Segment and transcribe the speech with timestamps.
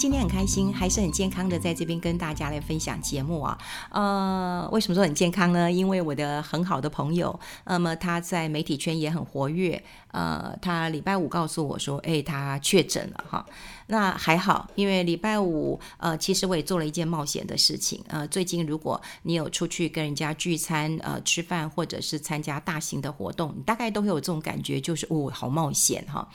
[0.00, 3.58] 今天很开心，还是很健康的，在这边跟大家来分享节目啊。
[3.90, 5.70] 呃，为什么说很健康呢？
[5.70, 9.84] 因为我的很好的朋友，那么他在媒体圈也很活跃。
[10.12, 13.44] 呃，他礼拜五告诉我说，哎，他确诊了哈。
[13.88, 18.02] 那还好，因为礼拜五，呃，其实我也做了一件冒险的事情。
[18.08, 26.26] 呃，最近如果你有出去跟人家聚餐、呃，吃饭，或者是参加大型的活动，你大概都会有这种感觉，就是哦，好冒险哈。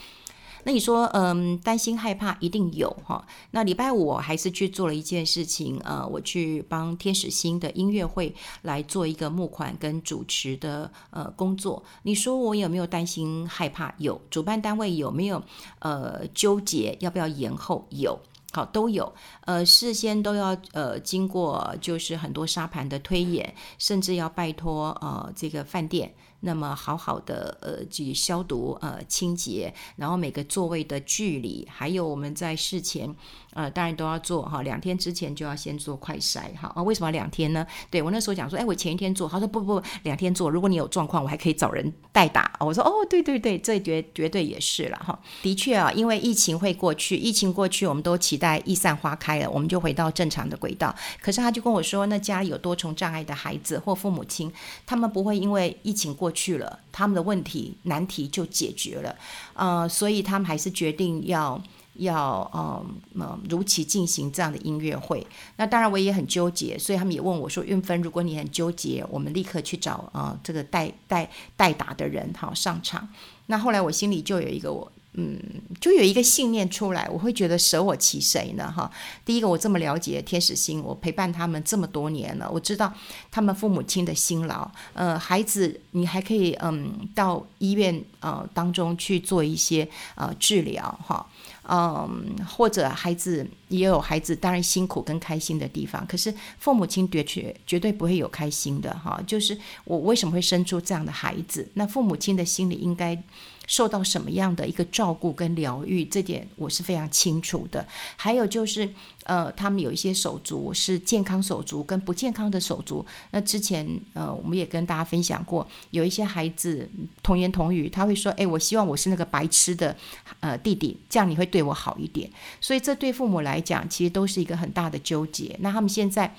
[0.66, 3.24] 那你说，嗯，担心害怕一定有哈。
[3.52, 8.34] 那礼拜五我还是去做了一件事情，呃，我去帮天使星的音乐会
[8.64, 11.84] 来做一个募款跟主持的呃工作。
[12.02, 13.94] 你说我有没有担心害怕？
[14.00, 14.20] 有。
[14.32, 15.40] 主办单位有没有
[15.78, 17.86] 呃纠结要不要延后？
[17.92, 18.20] 有。
[18.52, 19.14] 好，都有。
[19.42, 26.12] 呃，事先都要呃经过就是很多沙盘的推演，甚至要拜托呃这个饭店。
[26.46, 33.14] 那么好好的呃去消毒呃清洁，然后每个座位的距离，还有我们在事前
[33.56, 37.66] 呃当然都要做哈，两天之前就要先做快筛哈啊，为什么两天呢？
[37.90, 42.52] 对，我那时候讲说，哎，我前一天做，他说不不，两天做，如果你有状况，我还可以找人代打。
[42.60, 45.18] 我说哦，对对对，这绝绝对也是了哈。
[45.42, 50.94] 的确啊，因为疫情会过去，疫情过去，我们都期待一散花开了，我们就回到正常的轨道。
[51.22, 54.52] 可是他就跟我说，那家里有多重障碍的孩子或父母亲，
[54.86, 59.16] 他们不会因为疫情过去了，他们的问题难题就解决了，
[59.54, 61.62] 呃，所以他们还是决定要
[61.98, 62.86] 要呃
[63.20, 65.26] 呃如期进行这样的音乐会。
[65.58, 73.08] 那当然我也很纠结，所以他们也问我说：“运芬，如果你很纠结，我们立刻去找呃这个代代代打的人好上场。”
[73.48, 74.92] 那后来我心里就有一个我。
[75.18, 75.40] 嗯，
[75.80, 78.70] 就有一个信念出来，我会觉得舍我其谁呢？
[78.70, 78.92] 哈，
[79.24, 82.94] 第一个我这么了解天使心，我陪伴他们这么多年了，我知道
[83.32, 84.70] 他们父母亲的辛劳。
[84.94, 91.26] 呃，孩子，你还可以嗯到医院呃当中去做一些呃治疗哈，
[91.70, 99.22] 嗯，或者孩子也有孩子当然辛苦跟开心的地方，可是父母亲的确绝对不会有开心的哈。
[99.28, 101.68] 就是我为什么会生出这样的孩子？
[101.74, 103.22] 那父母亲的心里应该。
[103.68, 107.84] 受到什么样的一个照顾跟疗愈，这点我是非常清楚的。
[108.16, 108.88] 还有就是，
[109.26, 113.06] 呃，他们有一些手足是健康手足跟不健康的手足。
[113.32, 116.90] 那之前，呃，我们也跟大家分享过，有一些孩子
[117.22, 119.96] 童言童语，他会说：“哎，我希望我是那个白痴的，
[120.40, 122.30] 呃，弟弟，这样你会对我好一点。”
[122.62, 125.56] 所以这对父母来讲，其实都是一个很大的纠结。
[125.60, 126.36] 那他们现在。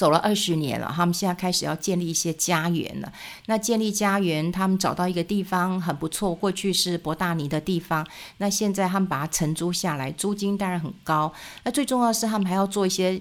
[0.00, 3.12] 走了二十年了，他们现在开始要建立一些家园了。
[3.48, 8.06] 那建立家园，他们找到一个地方很不错，过去是博大尼的地方，
[8.38, 11.30] 那现在他们把它承租下来，租金当然很高。
[11.64, 13.20] 那最重要是，他们还要做一些。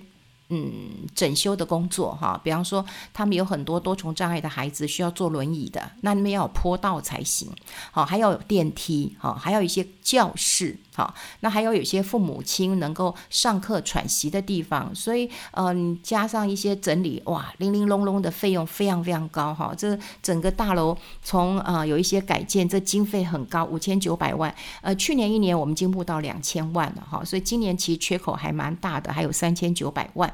[0.51, 2.83] 嗯，整修的工作哈，比方说
[3.13, 7.47] 他们有很多多重障碍的孩子需要坐轮椅的，那你们要有坡道才行。
[7.91, 14.93] 好，还要有电梯，好，还有一些教室，好，那还有有些父母亲能够上课喘息的地方。
[14.95, 19.71] 所以，嗯，加上一些整理，哇，零零隆隆的费用非常非常高哈。
[19.77, 24.53] 这整个大楼从呃有一些改建，这经费很高，五千九百万。
[24.81, 30.33] 呃，去年一年我们进步到两千万了哈，所以今年其实缺口还蛮大的，还有三千九百万。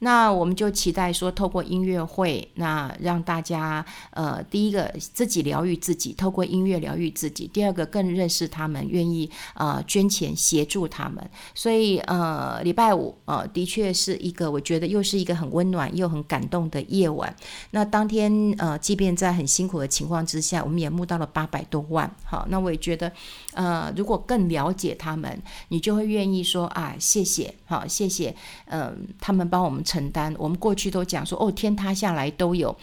[0.00, 11.30] 那我们就期待说，透过音乐会，那让大家呃，第一个自己疗愈自己，透过音乐疗愈自己；第二个更认识他们，愿意呃捐钱协助他们。
[11.54, 17.34] 所以呃，礼拜五呃，的确是一个我觉得又是一个很温暖又很感动的夜晚。
[17.70, 22.10] 那当天呃，即便在很辛苦的情况之下，我们也募到了八百多万。
[22.24, 23.10] 好，那我也觉得
[23.52, 28.34] 呃，如果更了解他们，你就会愿意说啊，谢谢，好，谢谢，
[28.66, 29.83] 嗯、他们帮我们。
[29.84, 32.74] 承担，我们过去都讲说，哦，天塌下来都有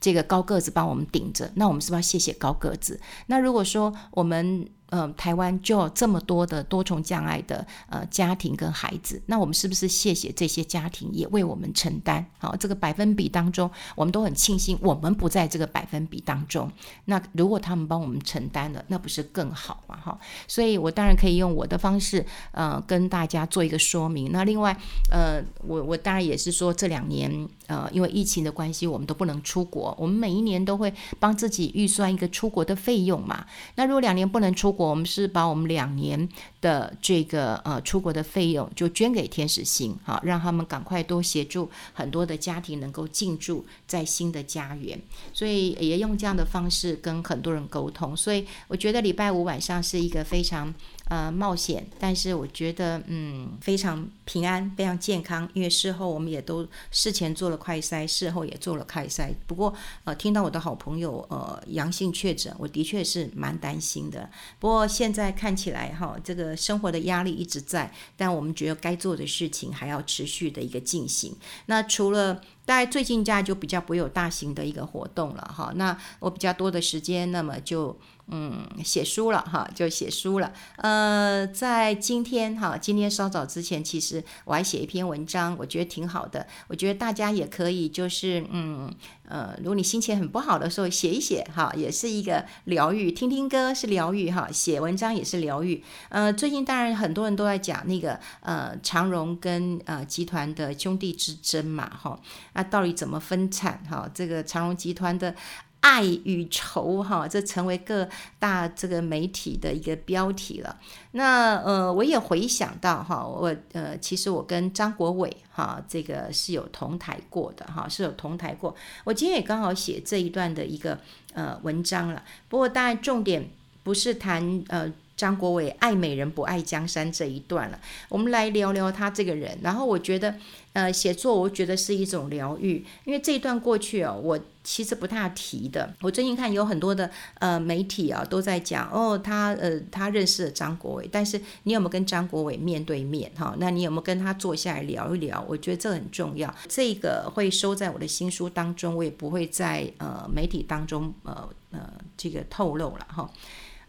[0.00, 3.00] 这个高个子帮我们顶着，那我们是不是要谢谢高个子？
[3.26, 4.68] 那如果说我们。
[4.90, 12.24] 嗯、台湾就有这么多的多重障碍的呃家庭跟孩子，那我们是不是谢谢这些家庭也为我们承担？
[12.38, 16.70] 好，这个百分比当中，我们都很庆幸我们不在这个百分比当中。
[17.04, 19.96] 那如果他们帮我们承担了，那不是更好吗？
[20.02, 24.32] 哈，所以我当然可以用我的方式，呃，跟大家做一个说明。
[24.32, 24.76] 那另外，
[25.10, 33.46] 呃，我我当然也是说这两年，呃，因为疫情的关系，我们都不能出国，我们每一年都会帮自己预算一个出国的费用嘛。
[33.76, 36.28] 那如果两年不能出国，我们是把我们两年
[36.60, 44.98] 的这个呃出国的费用就捐给天使星，好，让他们赶快多协助很多的家庭能够进驻在新的家园，
[45.32, 48.16] 所以也用这样的方式跟很多人沟通。
[48.16, 50.72] 所以我觉得礼拜五晚上是一个非常
[51.10, 55.46] 呃冒险，但是我觉得嗯非常平安，非常健康。
[55.54, 59.34] 因为事后我们也都事前做了快筛，事后也做了快筛。
[59.48, 59.74] 不过
[60.04, 64.30] 呃听到我的好朋友呃阳性确诊，我的确是蛮担心的。
[64.60, 71.34] 不过现在看起来哈，这个生活的压力一直在，但我们觉得该做的事情还要持续的一个进行。
[71.66, 77.98] 那除了大概最近家就比较不会有大型的一个活动了哈，那我比较多的时间，那么就
[78.30, 80.52] 嗯写书了哈，就写书了。
[80.76, 86.46] 呃，在今天哈，今天稍早之前，其实我还写一篇文章，我觉得挺好的。
[86.68, 88.92] 我觉得大家也可以就是嗯
[89.28, 93.12] 呃，如果你心情很不好的时候，写一写哈，也是一个疗愈。
[93.12, 95.82] 听听歌是疗愈哈，写文章也是疗愈。
[96.08, 102.18] 呃，最近当然很多人都在讲那个呃长荣跟呃集团的兄弟之争嘛哈。
[102.54, 103.82] 那到底怎么分产？
[103.88, 105.34] 哈，这个长荣集团的
[105.80, 110.78] 爱与仇，哈，这成为各大这个媒体的一个标题了。
[111.12, 118.74] 那呃，我也回想到哈，我呃，其实我跟张国伟哈，这个是有同台过的哈，是有同台过。
[119.04, 120.98] 我今天也刚好写这一段的一个
[121.32, 122.22] 呃文章了。
[122.48, 123.50] 不过当然重点
[123.82, 124.92] 不是谈呃。
[125.16, 127.78] 张国伟爱美人不爱江山这一段了，
[128.08, 129.58] 我们来聊聊他这个人。
[129.60, 130.34] 然后我觉得，
[130.72, 135.92] 呃，写作我觉得是一种疗愈，因为这一段过去哦，我其实不太提的。
[136.00, 143.56] 我最近看有很多的呃媒体啊都在讲哦，他呃他认识了张国伟，但是你有没有跟张国伟面对面哈？
[143.58, 145.44] 那你有没有跟他坐下来聊一聊？
[145.48, 146.54] 我觉得这很重要。
[146.68, 153.28] 这个会收在我的新书当中，我也不会在呃媒体当中呃呃这个透露了哈。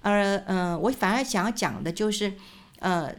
[0.01, 2.33] 而呃，我反而想要讲的就是，
[2.79, 3.13] 呃，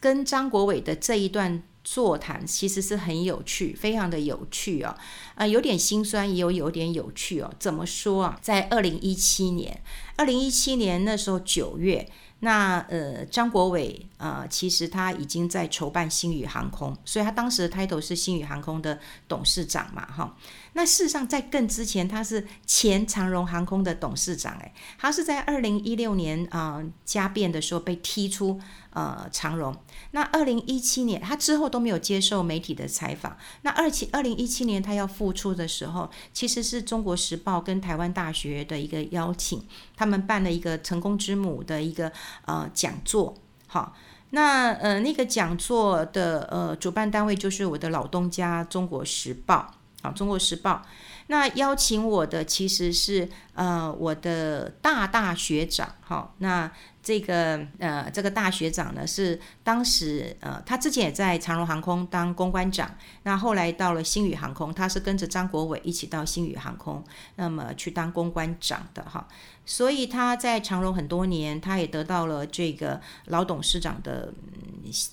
[0.00, 4.98] 跟张国伟的这一段座谈其实是很有趣，非常的有趣哦，啊、
[5.36, 7.48] 呃，有点心酸，也有有点有趣哦。
[7.60, 8.36] 怎么说啊？
[8.42, 9.80] 在二零一七年，
[10.16, 12.10] 二零一七年那时候九月，
[12.40, 18.98] 那呃，张国伟啊、其实他已经在筹办星宇航空，所以他当时的 title 是星宇航空的
[19.28, 20.36] 董事长嘛，哈。
[20.76, 29.74] 那事实上，在更之前，他是前长荣航空的董事长，诶，他是在二零一六年啊家变的时候被踢出呃长荣。
[30.10, 33.38] 那二零一七年，他之后都没有接受媒体的采访。
[33.62, 42.12] 那二七二零一七年他要复出的时候，其实是中国时报跟台湾大学的一个邀请，他们办了一个成功之母的一个
[42.44, 43.34] 呃讲座。
[43.66, 43.96] 好，
[44.28, 49.72] 那呃那个讲座的呃主办单位就是我的老东家中国时报。
[50.12, 50.82] 中国时报，
[51.28, 56.70] 那邀请我的其实是呃我的大大学长，好，那
[57.06, 62.92] 这个呃这个大学长呢是当时呃他之前也在长荣航空当公关长，
[63.22, 67.04] 那后来到了星宇航空，他是跟着张国伟一起到星宇航空，
[67.36, 69.28] 那么去当公关长的哈。
[69.64, 74.32] 所以他在长荣很多年，他也得到了这个老董事长的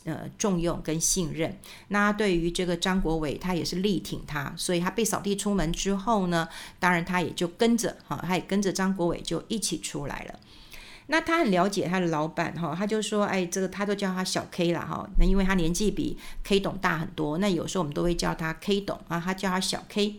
[0.06, 1.56] 呃重用跟信任。
[1.90, 6.50] 那对于这个张国伟，他也是力挺他，所以他被扫地出门之后呢，
[6.80, 10.40] 当然他也就跟着哈，他也跟着张国伟就一起出来了。
[11.08, 15.06] 那他很了解他的老板哈，他就说，哎，这个他都叫他小 K 了哈。
[15.20, 20.16] 那因为他年纪比 K 董大很多，那有时候我们都会叫他 K 董啊，他叫他小 K。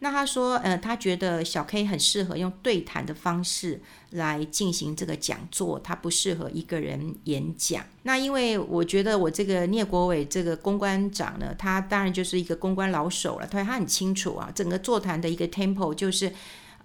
[0.00, 3.80] 那他说，呃，他觉得小 K 很适合用对谈的方式
[4.10, 7.84] 来进行这个讲座，他不适合一个人演讲。
[8.02, 16.32] 那因为我觉得我这个聂国伟这个公关长呢，他当然就是一个公关老手了，他他很清楚啊，整个座谈的一个 tempo 就是。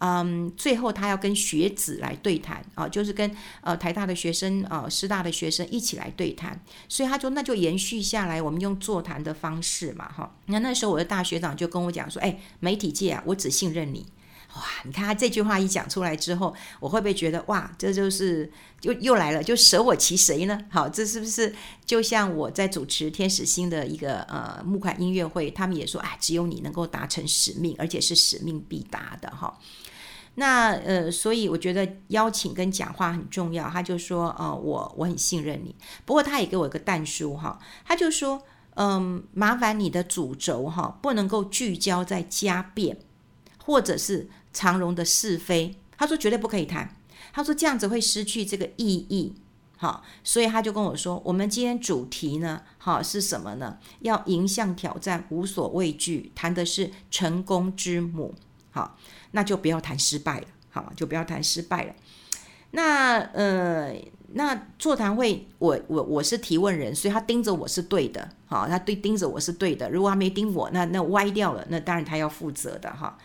[0.05, 10.35] 嗯，最后他要跟学子来对谈啊，就是跟呃台大的学生啊、师大的学生一起来对谈，所以他说那就延续下来，我们用座谈的方式嘛，哈。
[10.45, 14.05] 那那时候我的大学长就跟我讲说，哎，媒体界啊，我只信任你，
[14.55, 14.61] 哇！
[14.83, 20.59] 你看他这句话一讲出来之后，我会不会觉得哇，这就是又又来了，就舍我其谁呢？
[20.69, 21.53] 好，这是不是
[21.85, 29.57] 就像我在主持天使星的一个呃募款音乐会，他们也说，哎，只有你能够达成使命，而且是使命必达的，哈。
[30.35, 33.69] 那呃，所以我觉得邀请跟讲话很重要。
[33.69, 35.73] 他就说，呃，我我很信任你。
[36.03, 38.43] 不过他也给我一个但书哈，他就说，
[38.75, 42.97] 嗯、麻烦你的主轴哈，不能够聚焦在家变，
[43.63, 45.77] 或者是长荣的是非。
[45.97, 46.95] 他说绝对不可以谈。
[47.31, 49.33] 他说这样子会失去这个意义。
[49.77, 53.77] 好，所以他就跟我说，我们今天主题呢，好是什么呢？
[53.99, 58.33] 要迎向挑战，无所畏惧，谈的是成功之母。
[58.75, 58.97] 好。
[59.31, 61.93] 那就不要谈失败了，好，就不要谈失败了。
[62.71, 63.93] 那呃，
[64.33, 69.89] 那座谈会，我我我是提问人，所以他盯着我是对的，好，他对盯着我是对的。
[69.89, 73.17] 如果他没盯我，那那歪掉了，那当然他要负责的哈。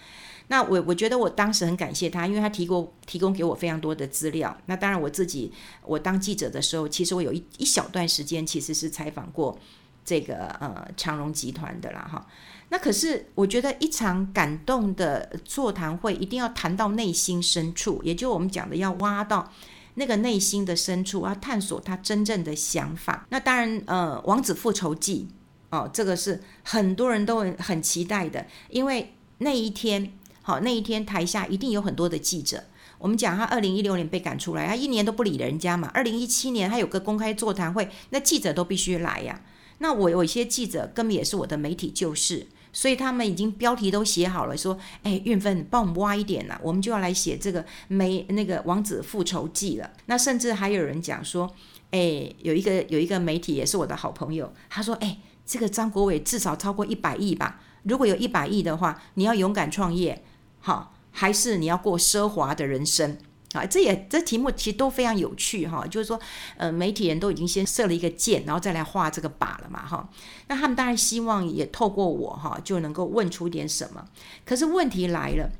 [0.48, 4.56] 那我我觉得我当时很感谢他，因为他提供提供给我非常多的资料。
[4.66, 5.52] 那当然我自己
[5.84, 9.56] 我当记者的时候，其实我有一一小段时间其实是采访过
[10.04, 12.26] 这个呃长荣集团的啦哈。
[12.68, 19.52] 那可是我觉得一场感动的座谈会一定要谈到内心深处，也就我们讲的要挖到
[19.94, 23.26] 那个内心的深处，要探索他真正的想法。
[23.30, 25.28] 那当然呃《王子复仇记》
[25.76, 30.12] 哦，这个是很多人都很期待的，因为那一天。
[30.42, 32.64] 好，那一天台下一定有很多的记者。
[32.98, 35.90] 我们讲他二零一六年被赶出来，他一年都不理人家嘛。
[35.92, 39.38] 二零一七年他有个公开座谈会，那记者都必须来呀。
[39.82, 51.50] 那我有一些记者根本也是我的媒体旧事，所以他们已经标题都写好了，说：“哎，运分，帮我们挖一点呐，我们就要来写这个没那个王子复仇记了。”那甚至还有人讲说
[51.92, 57.60] ：“哎，有一个有一个媒体也是我的好朋友，他说：‘哎，这个张国伟至少超过一百亿吧？
[57.84, 60.22] 如果有一百亿的话，你要勇敢创业。’”
[60.60, 63.16] 好，还是你要过奢华的人生
[63.52, 63.66] 啊？
[63.66, 65.86] 这也这题目其实都非常有趣哈。
[65.86, 66.20] 就是说，
[66.56, 70.08] 呃，媒体人都已经先设了一个箭，然后再来画这个靶了嘛哈。
[70.48, 74.04] 那他们当然希望也透过我哈，就能够问出点什么。
[74.44, 75.50] 可是问题来了，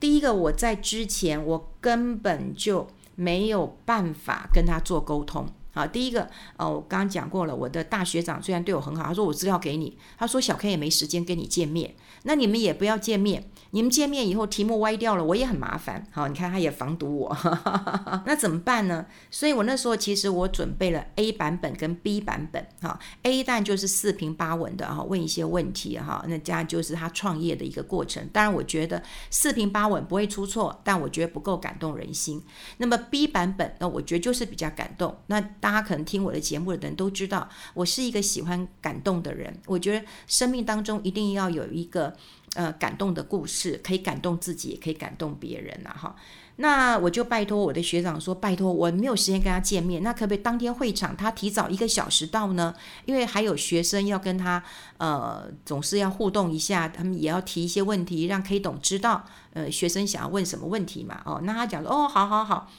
[0.00, 5.48] 第一个，我在之前我根本就没有办法跟他做沟通。
[5.78, 11.94] 好，第一个，呃，我刚刚讲过了，我的大学长虽然对我很好，他说我资料给你，他说小 K 也没时间跟你见面，
[12.24, 13.48] 那你们也不要见面。
[13.70, 16.06] 你们见面以后题目歪掉了，我也很麻烦。
[16.10, 17.36] 好，你看他也防堵我，
[18.24, 19.04] 那怎么办呢？
[19.30, 22.66] 所以我那时候其实我准备了 A 版本跟 B 版本。
[22.80, 28.26] 哈，A 段就是四平八稳的哈，问一些问题哈，那这样就是他创业的一个过程。
[28.32, 32.42] 当然，我觉得四平八稳不会出错，但我觉得不够感动人心。
[32.78, 35.14] 那么 B 版本，那我觉得就是比较感动。
[35.26, 39.54] 那大家可能听我的节目的人都知道，我是一个喜欢感动的人。
[39.66, 42.14] 我觉得生命当中一定要有一个。
[42.54, 46.16] 呃，感动的故事可以感动自己，也可以感动别人呐，哈。
[46.56, 52.74] 那我就拜托我的学长说，拜托我没有时间跟他见面，那可不可以当天会场他提早一个小时到呢？
[53.04, 54.64] 因为还有学生要跟他，
[54.96, 61.20] 呃，总是要互动一下，他们也要提一些问题，让 K 董知道，呃，学生想要问什么问题嘛。
[61.26, 62.70] 哦，那他讲说，哦，好好好。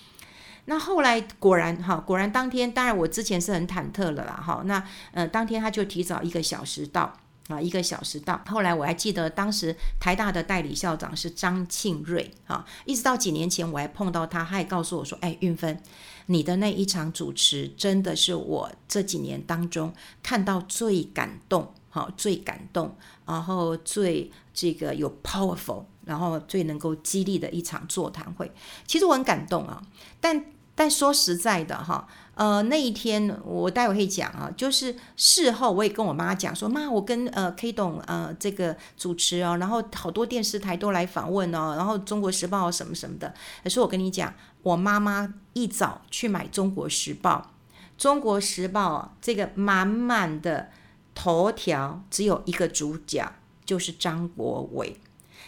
[0.66, 4.62] 那后来果然哈，果然当天，当然我之前是很忐忑了啦，哈。
[4.66, 7.14] 那呃，当天他就提早一个小时到。
[7.50, 8.40] 啊，一个小时到。
[8.48, 15.82] 后来我还记得，当时台大的代理校长是张庆瑞啊，一直到几年前我还碰到他，他也告诉我说：“哎，韵芬，
[16.28, 28.52] 你的那一场主持真的是我这几年当中看到最感动，好，最感动，然后最这个有 powerful，然后最能够激励的一场座谈会。
[28.86, 29.82] 其实我很感动啊，
[30.20, 30.44] 但
[30.76, 32.06] 但说实在的哈。”
[32.40, 43.34] 呃，那一天我待会会讲啊，就是事后我也跟我妈讲说，妈，我跟呃 K 董呃这个主持哦，然后好多电视台都来访问哦，然后中国时报什么什么的。
[43.62, 47.52] 可是我跟你讲，我妈妈一早去买中国时报，
[47.98, 50.70] 中国时报这个满满的
[51.14, 53.30] 头条只有一个主角，
[53.66, 54.96] 就是张国伟，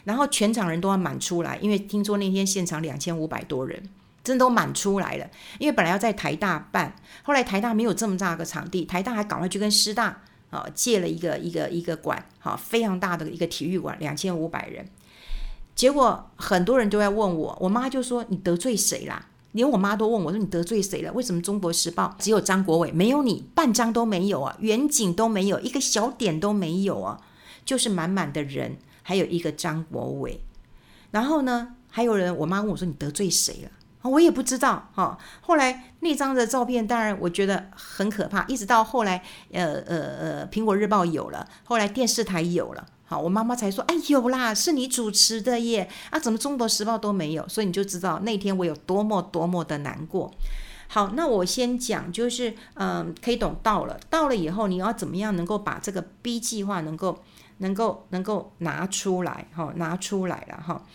[0.03, 3.89] 然后全场人都要满出来，因为听说那天现场两千五百多人。
[4.23, 10.21] 真的都满出来了，因为本来要在台大办，后来台大没有这么大个场地，台大还赶快去跟师大
[10.51, 14.87] 啊借了一个一个一个馆，哈，非常大的一个体育馆，两千五百人。
[15.73, 21.11] 结果很多人都在问我，我妈就说：“你得罪谁啦？”连我妈都问我说：“你得罪谁了？
[21.13, 27.19] 为什么中国时报只有张国伟，没有你，半张都没有啊，远景都没有，一个小点都没有啊，
[27.65, 28.77] 就是满满的人，
[29.11, 30.41] 还有一个张国伟。
[31.11, 33.69] 然后呢，还有人，我妈问我说：‘你得罪谁了？’
[34.09, 35.17] 我也不知道哈。
[35.41, 38.45] 后来那张的照片，当然我觉得很可怕。
[38.45, 45.89] 一直到后来，呃呃呃，苹果日报有了，后来电视台有了，好，我妈妈才说，哎，有啦，是你主持的耶。
[46.09, 47.45] 啊，怎么中国时报都没有？
[47.49, 50.31] 所以你就知道那天我有多么多么的难过。
[50.87, 57.23] 好，那我先讲，就是嗯，K 懂到了，到了以后，你要怎么样能够把这个 B 计划能够
[57.61, 60.85] 能够能够拿出来哈，拿出来了哈。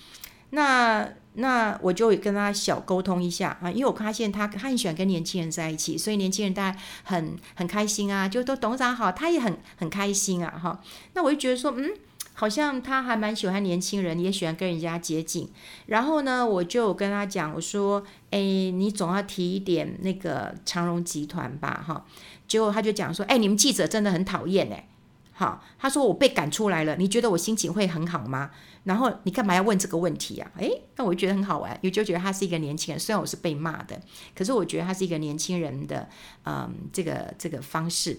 [0.50, 10.80] 那那我就跟他小沟通一下啊，因为我发现他他很喜欢跟年轻人在一起，所以年轻人大家很很开心啊，就都董事长好，他也很很开心啊哈。
[11.14, 11.90] 那我就觉得说，嗯，
[12.32, 15.50] 好像他还蛮喜欢年轻人，也喜欢跟人家接近。
[15.86, 22.06] 然后呢，我就跟他讲，我说，哎，你总要提一点那个长荣集团吧哈。
[22.48, 24.88] 结果他就讲说，哎，你们记者真的很讨厌哎。
[25.38, 28.50] 好，他说我被赶出来了，你觉得我心情会很好吗？
[28.84, 30.50] 然后你干嘛要问这个问题呀？
[30.56, 34.00] 诶，那我就觉得很好玩，我就觉得他是一个年轻人，虽然我是被骂的，
[34.34, 36.08] 可是我觉得他是一个年轻人的，
[36.46, 38.18] 嗯，这个这个方式。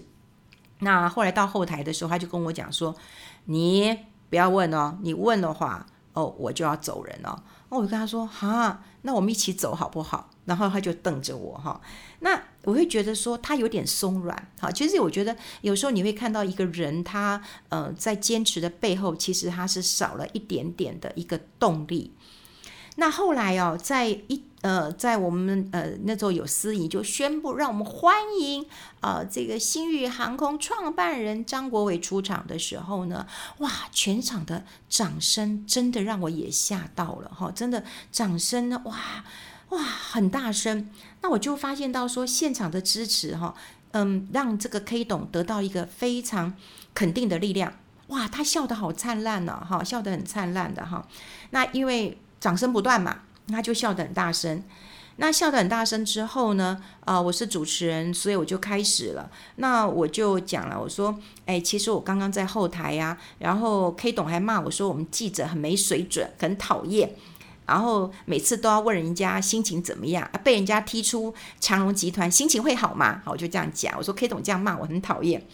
[0.78, 2.94] 那后来到后台的时候，他就跟我讲说
[3.46, 3.98] ：“你
[4.30, 7.42] 不要问哦，你问的话，哦，我就要走人了。
[7.70, 10.30] 那我就跟他说，哈，那我们一起走好不好？
[10.46, 11.80] 然后他就瞪着我哈。
[12.20, 14.50] 那我会觉得说他有点松软。
[14.58, 22.14] 哈，其实我觉得有时候你会看到一个人，他呃在坚持的背后，其实他是少了一点点的一个动力。
[22.96, 28.66] 那后来哦，在一呃，在我们呃那时候有司仪就宣布让我们欢迎
[29.00, 33.24] 呃这个星宇航空创办人张国伟出场的时候呢，
[33.58, 38.96] 哇，全场的掌声真的让我也吓到了哈，真的掌声呢，哇
[39.68, 40.90] 哇很大声。
[41.22, 43.54] 那我就发现到说现场的支持哈，
[43.92, 46.54] 嗯，让这个 K 董得到一个非常
[46.92, 47.74] 肯定的力量。
[48.08, 51.06] 哇，他笑得好灿烂呢，哈，笑得很灿烂的哈。
[51.50, 52.18] 那因为。
[52.40, 54.62] 掌声不断嘛，他就笑得很大声。
[55.20, 59.28] 那笑得很大声之后呢，啊、我是主持人，所以我就开始了。
[59.56, 67.12] 那我就讲了，我说，哎，其实我刚刚在后台呀、啊，然后 K 董还骂我说我们记者很没水准，很讨厌，
[67.66, 73.20] 然后每次都要问人家心情怎么样啊，被人家踢出长荣集团，心情会好吗？
[73.24, 75.44] 好，我就这样讲，我说 K 董这样骂我很讨厌。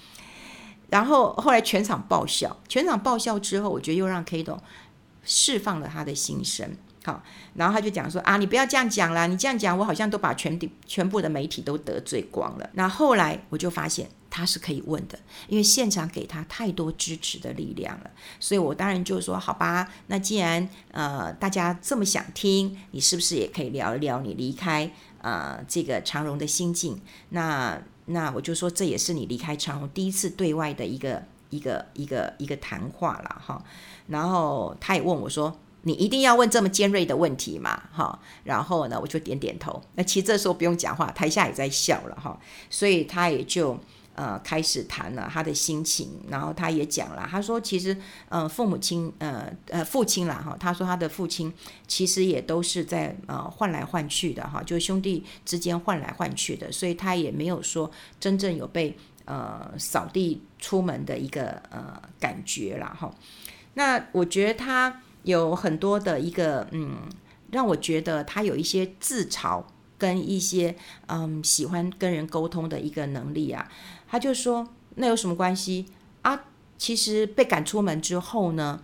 [0.91, 4.61] 然后后来全场爆笑，全场爆笑之后，我觉得又让 K 董。
[5.27, 7.23] 释放了他的心声，好，
[7.55, 12.71] 然后他就讲说啊，你不要这样讲啦，你这样讲，我好像都把全体全部的媒体都得罪光了。
[12.73, 26.99] 那后来我就发现他是可以问的，因为现场给他太多支持的力量了，所以我当然就说好吧，那既然呃大家这么想听，你是不是也可以聊一聊你离开呃这个长荣的心境？
[27.29, 33.63] 那那我就说这也是你离开长荣第一次对外的一个一个一个一个谈话了哈。
[34.07, 39.83] 然后他也问我说：“你一定要问这么尖锐的问题嘛？”哈，然后呢，我就点点头。
[39.95, 42.39] 那其实这时候不用讲话，台下也在笑了哈，
[42.69, 43.79] 所以他也就
[44.15, 46.09] 呃开始谈了他的心情。
[46.29, 47.97] 然后他也讲了，他说：“其实
[48.29, 51.53] 呃父母亲呃呃父亲啦哈，他说他的父亲
[51.87, 63.13] 其实也都是在呃换来换去的哈，就兄弟之间换来换去的，所以他也没有说真正有被呃扫地出门的一个呃感觉了哈。”
[63.77, 66.97] 那我觉得他有很多的一个嗯，
[67.51, 69.63] 让我觉得他有一些自嘲
[69.99, 70.77] 跟一些
[71.07, 73.71] 嗯喜欢跟人沟通的一个能力啊。
[74.07, 75.87] 他就说，那有什么关系
[76.23, 76.45] 啊？
[76.77, 78.83] 其实被赶出门之后呢，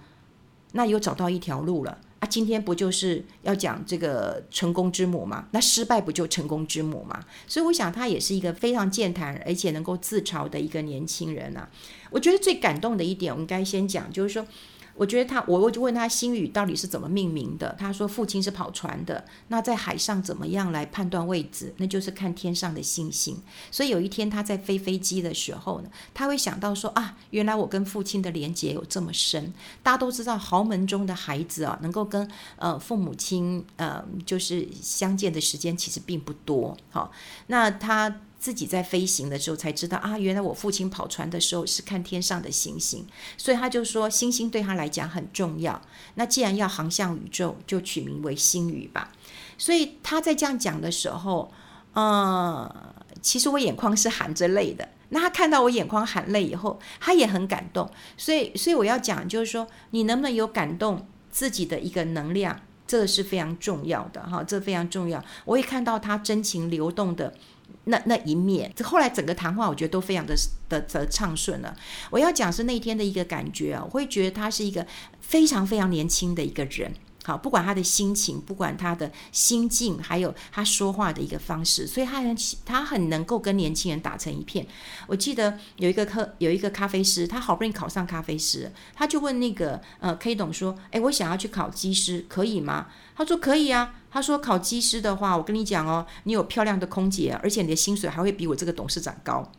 [0.72, 2.26] 那又找到一条路了啊。
[2.26, 5.46] 今天不就是要讲这个成功之母吗？
[5.50, 7.20] 那失败不就成功之母吗？
[7.46, 11.68] 所以我想他也是一个非常健谈而且能够自嘲的一个年轻人啊。
[12.10, 14.46] 我觉得最感动的一点，我应该先讲，就是说。
[14.94, 17.74] 我觉得他，我我就问他星宇到底是怎么命名的？
[17.78, 21.72] 他说父亲是跑船的，那在海上怎么样来判断位置？
[21.78, 23.40] 那就是看天上的星星。
[23.70, 29.52] 所以有一天他在飞飞机的时候呢，他会想到说啊，原来我跟父亲的连结有这么深。
[29.82, 36.76] 大家都知道豪门中的孩子啊，能够跟呃父母亲呃就是相见的时间其实并不多。
[36.90, 37.10] 好，
[37.46, 38.20] 那他。
[38.40, 45.78] 自己在飞行的时候才知道啊，原来我父亲跑船的时候是看天上的星星，所以他就说星星对他来讲很重要。
[46.14, 49.12] 那既然要航向宇宙，就取名为星宇吧。
[49.58, 51.52] 所以他在这样讲的时候，
[51.92, 54.88] 呃，其实我眼眶是含着泪的。
[55.10, 57.90] 那他看到我眼眶含泪以后，他也很感动。
[58.16, 65.22] 所以，所以我要讲就是说，你能不能有感动自己的一个能量，这是非常重要的哈，这非常重要。
[65.44, 67.34] 我也看到他真情流动的。
[67.84, 70.34] 那那一面，这后来整个谈话，我觉得都非常的
[70.68, 71.76] 的的畅顺了。
[72.10, 74.86] 我要讲是那天的一个感觉啊，我会觉得他是一个
[75.20, 76.92] 非常非常年轻的一个人。
[77.22, 84.66] 好，不管他的心情，不管他的心境，还有他说话的一个方式，所以他很他很能够跟年轻人打成一片。
[85.06, 99.52] 我记得有一个客，有一个咖啡师，他好不容易考上咖啡师，他就问那个呃 K 董说：“诶，我想要去考机师，可以吗？”他说：“可以啊。”他说：“考机师的话，我跟你讲哦，你有漂亮的空姐，而且你的薪水还会比我这个董事长高。”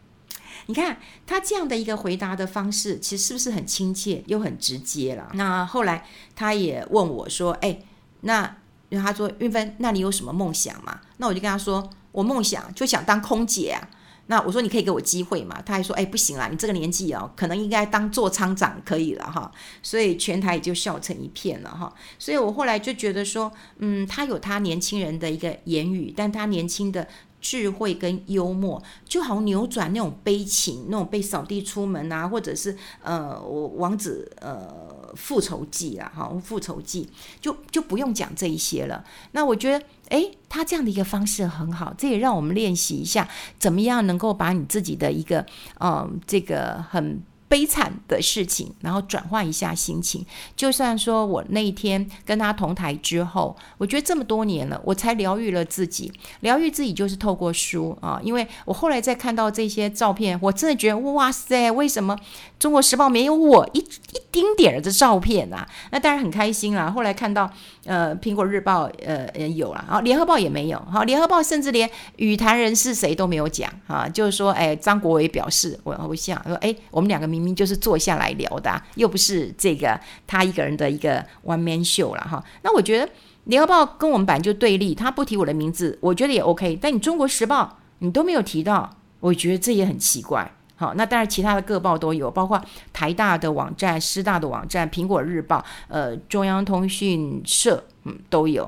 [0.67, 5.29] 你看他这样的一个回答的方式，其实是不是很亲切又很直接了？
[5.33, 7.79] 那后来他也问我说：“哎，
[8.21, 8.57] 那
[8.89, 13.89] 因为他说韵芬，那你有什么梦想吗？”那我就跟他说：“我梦想就想当空姐啊。”
[14.27, 19.51] 那我说：“你可以给我机会嘛？”他还说：“哎，不行啦，你这个年纪哦，可能应该当座舱长可以了哈。”
[19.83, 21.93] 所以全台也就笑成一片了哈。
[22.17, 27.07] 所以我后来就觉得说，嗯，他有他年轻人的一个言语，但他年轻的。
[27.41, 37.09] 智慧跟幽默，就好扭转那种悲情，那种被扫地出门啊，或者是呃，王子呃复仇记啊，哈，复仇记
[37.41, 39.03] 就就不用讲这一些了。
[39.31, 43.27] 那我觉得，诶，他这样的一个方式很好，这也让我们练习一下，
[43.57, 45.41] 怎么样能够把你自己的一个
[45.79, 50.25] 嗯、呃，这个很悲惨的事情，然后转换一下心情。
[50.55, 56.09] 就算说我那一天跟他同台之后，我觉得这么多年了，我才疗愈了自己。
[56.39, 62.17] 疗愈自己就是透过书啊，因为我后来再看到这些照片，我真的觉得哇塞，为什么
[62.57, 65.67] 中国时报没有我一一丁点儿的照片啊？
[65.91, 66.89] 那当然很开心啦。
[66.89, 67.51] 后来看到
[67.83, 70.81] 呃苹果日报呃也有了，然后联合报也没有。
[70.89, 82.43] 好，联合报甚至连与谈人是谁都没有讲啊，就是说，哎，张国伟表示，我我想说，哎，我们两个明明明就是坐下来聊的啊，又不是这个他一个人的一个 one man show 了哈。
[82.61, 83.11] 那我觉得
[83.45, 86.77] 联合报跟我们版就对立，他不提我的名字，我觉得也 OK。
[86.81, 90.51] 但你中国时报你都没有提到，我觉得这也很奇怪。
[90.75, 92.59] 好，那当然其他的各报都有，包括
[92.91, 98.67] 台大的网站、师大的网站、苹果日报、呃中央通讯社，嗯，都有。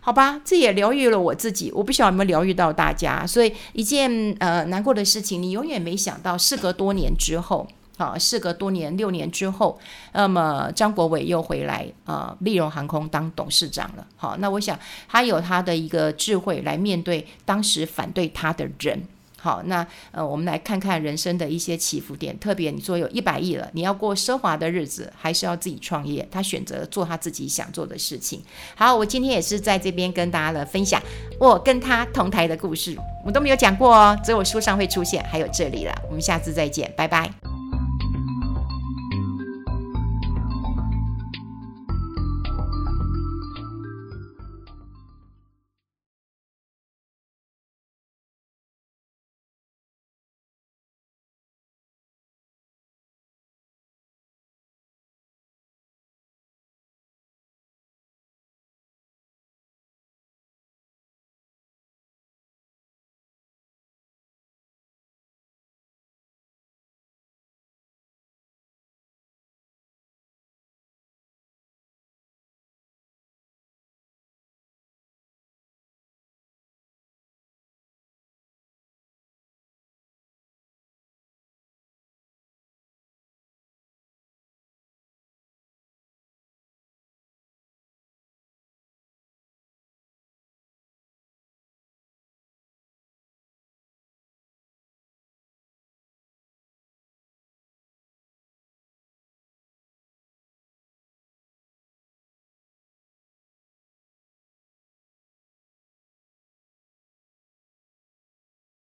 [0.00, 1.72] 好吧，这也疗愈了我自己。
[1.72, 3.26] 我不晓得有没有疗愈到大家。
[3.26, 7.66] 所以一件呃难过的事情，你永远没想到，事隔多年之后，
[7.98, 9.78] 好，事隔多年六年之后，
[10.12, 14.06] 那么张国伟又回来呃立荣航空当董事长了。
[14.16, 19.02] 好，那我想他有他的一个智慧来面对当时反对他的人。
[19.40, 22.36] 好，那呃，我们来看看人生的一些起伏点。
[22.40, 26.26] 特别你说有一百亿了，你要过奢华的日子，还是要自己创业？
[26.28, 28.42] 他选择做他自己想做的事情。
[28.74, 31.00] 好，我今天也是在这边跟大家来分享
[31.38, 35.94] 我跟他同台的故事，我都没有讲过哦，只有书上会出现，还有这里了。
[36.08, 37.47] 我们下次再见，拜拜。